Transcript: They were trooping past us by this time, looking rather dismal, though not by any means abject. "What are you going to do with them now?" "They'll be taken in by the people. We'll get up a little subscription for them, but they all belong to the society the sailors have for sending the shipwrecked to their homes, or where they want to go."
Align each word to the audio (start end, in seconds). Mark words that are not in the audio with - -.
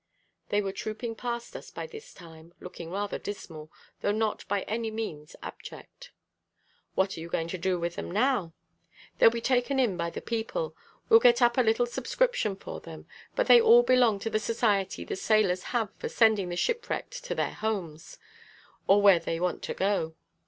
They 0.49 0.63
were 0.63 0.71
trooping 0.71 1.13
past 1.13 1.55
us 1.55 1.69
by 1.69 1.85
this 1.85 2.11
time, 2.11 2.55
looking 2.59 2.89
rather 2.89 3.19
dismal, 3.19 3.71
though 4.01 4.11
not 4.11 4.47
by 4.47 4.63
any 4.63 4.89
means 4.89 5.35
abject. 5.43 6.09
"What 6.95 7.15
are 7.15 7.19
you 7.19 7.29
going 7.29 7.49
to 7.49 7.57
do 7.59 7.79
with 7.79 7.97
them 7.97 8.09
now?" 8.09 8.53
"They'll 9.19 9.29
be 9.29 9.41
taken 9.41 9.79
in 9.79 9.97
by 9.97 10.09
the 10.09 10.19
people. 10.19 10.75
We'll 11.07 11.19
get 11.19 11.39
up 11.39 11.55
a 11.55 11.61
little 11.61 11.85
subscription 11.85 12.55
for 12.55 12.79
them, 12.81 13.05
but 13.35 13.45
they 13.45 13.61
all 13.61 13.83
belong 13.83 14.17
to 14.21 14.31
the 14.31 14.39
society 14.39 15.05
the 15.05 15.15
sailors 15.15 15.65
have 15.69 15.93
for 15.99 16.09
sending 16.09 16.49
the 16.49 16.55
shipwrecked 16.57 17.23
to 17.25 17.35
their 17.35 17.53
homes, 17.53 18.17
or 18.87 19.03
where 19.03 19.19
they 19.19 19.39
want 19.39 19.61
to 19.65 19.75
go." 19.75 20.15